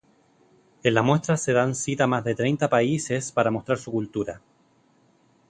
En 0.81 0.95
la 0.95 1.03
muestra 1.03 1.37
se 1.37 1.53
dan 1.53 1.75
cita 1.75 2.07
más 2.07 2.23
de 2.23 2.33
treinta 2.33 2.67
países 2.71 3.31
para 3.31 3.51
mostrar 3.51 3.77
su 3.77 3.91
cultura. 3.91 4.41